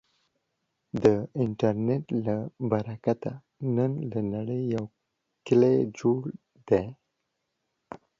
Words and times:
د 1.03 1.05
انټرنټ 1.41 2.05
له 2.25 2.35
برکته، 2.71 3.31
نن 3.75 3.91
له 4.11 4.19
نړې 4.33 4.59
یو 4.73 4.85
کلی 5.47 5.75
جوړ 5.99 6.21
دی. 6.69 6.85